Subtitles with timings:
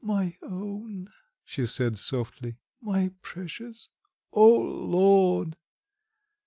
[0.03, 1.11] "My own!"
[1.45, 2.57] she said softly.
[2.81, 3.89] "My precious!
[4.33, 5.57] O Lord!"